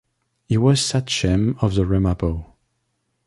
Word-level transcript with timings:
He 0.47 0.57
was 0.57 0.81
sachem 0.83 1.57
of 1.61 1.75
the 1.75 1.85
Ramapo. 1.85 2.55